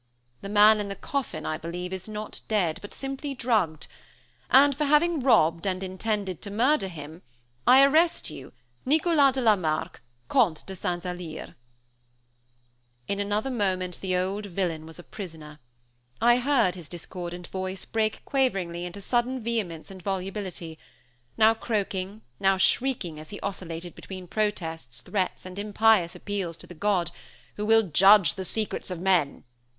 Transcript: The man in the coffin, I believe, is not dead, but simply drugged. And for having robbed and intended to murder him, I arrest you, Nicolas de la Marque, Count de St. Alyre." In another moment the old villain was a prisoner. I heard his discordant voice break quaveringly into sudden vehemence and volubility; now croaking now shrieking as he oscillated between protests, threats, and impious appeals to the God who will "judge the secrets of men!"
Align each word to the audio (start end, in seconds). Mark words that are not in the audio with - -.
The 0.41 0.49
man 0.49 0.79
in 0.79 0.87
the 0.89 0.95
coffin, 0.95 1.45
I 1.45 1.59
believe, 1.59 1.93
is 1.93 2.09
not 2.09 2.41
dead, 2.47 2.79
but 2.81 2.91
simply 2.91 3.35
drugged. 3.35 3.85
And 4.49 4.73
for 4.75 4.85
having 4.85 5.19
robbed 5.19 5.67
and 5.67 5.83
intended 5.83 6.41
to 6.41 6.49
murder 6.49 6.87
him, 6.87 7.21
I 7.67 7.83
arrest 7.83 8.31
you, 8.31 8.51
Nicolas 8.83 9.35
de 9.35 9.41
la 9.41 9.55
Marque, 9.55 10.01
Count 10.27 10.65
de 10.65 10.75
St. 10.75 11.05
Alyre." 11.05 11.53
In 13.07 13.19
another 13.19 13.51
moment 13.51 14.01
the 14.01 14.17
old 14.17 14.47
villain 14.47 14.87
was 14.87 14.97
a 14.97 15.03
prisoner. 15.03 15.59
I 16.19 16.37
heard 16.37 16.73
his 16.73 16.89
discordant 16.89 17.45
voice 17.49 17.85
break 17.85 18.25
quaveringly 18.25 18.85
into 18.85 19.01
sudden 19.01 19.43
vehemence 19.43 19.91
and 19.91 20.01
volubility; 20.01 20.79
now 21.37 21.53
croaking 21.53 22.23
now 22.39 22.57
shrieking 22.57 23.19
as 23.19 23.29
he 23.29 23.39
oscillated 23.41 23.93
between 23.93 24.25
protests, 24.27 25.01
threats, 25.01 25.45
and 25.45 25.59
impious 25.59 26.15
appeals 26.15 26.57
to 26.57 26.65
the 26.65 26.73
God 26.73 27.11
who 27.55 27.67
will 27.67 27.83
"judge 27.87 28.33
the 28.33 28.43
secrets 28.45 28.89
of 28.89 28.99
men!" 28.99 29.43